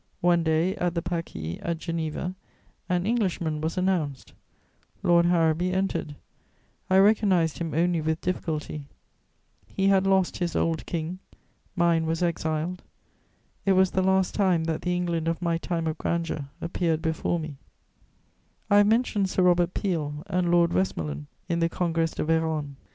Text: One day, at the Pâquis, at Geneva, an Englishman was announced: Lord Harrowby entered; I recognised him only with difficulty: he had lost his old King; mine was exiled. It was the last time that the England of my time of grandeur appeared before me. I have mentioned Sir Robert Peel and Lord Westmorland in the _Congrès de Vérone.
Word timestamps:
One 0.21 0.41
day, 0.43 0.73
at 0.77 0.95
the 0.95 1.03
Pâquis, 1.03 1.59
at 1.61 1.77
Geneva, 1.77 2.33
an 2.89 3.05
Englishman 3.05 3.61
was 3.61 3.77
announced: 3.77 4.33
Lord 5.03 5.27
Harrowby 5.27 5.71
entered; 5.71 6.15
I 6.89 6.97
recognised 6.97 7.59
him 7.59 7.75
only 7.75 8.01
with 8.01 8.19
difficulty: 8.19 8.87
he 9.67 9.89
had 9.89 10.07
lost 10.07 10.37
his 10.37 10.55
old 10.55 10.87
King; 10.87 11.19
mine 11.75 12.07
was 12.07 12.23
exiled. 12.23 12.81
It 13.63 13.73
was 13.73 13.91
the 13.91 14.01
last 14.01 14.33
time 14.33 14.63
that 14.63 14.81
the 14.81 14.95
England 14.95 15.27
of 15.27 15.39
my 15.39 15.59
time 15.59 15.85
of 15.85 15.99
grandeur 15.99 16.45
appeared 16.61 17.03
before 17.03 17.37
me. 17.39 17.57
I 18.71 18.77
have 18.77 18.87
mentioned 18.87 19.29
Sir 19.29 19.43
Robert 19.43 19.75
Peel 19.75 20.23
and 20.25 20.49
Lord 20.49 20.73
Westmorland 20.73 21.27
in 21.47 21.59
the 21.59 21.69
_Congrès 21.69 22.15
de 22.15 22.25
Vérone. 22.25 22.73